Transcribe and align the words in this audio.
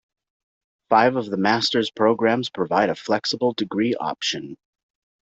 Five 0.89 1.15
of 1.15 1.29
the 1.29 1.37
masters 1.37 1.91
programs 1.91 2.49
provide 2.49 2.89
a 2.89 2.95
flexible 2.95 3.53
degree 3.53 3.93
option. 3.93 4.57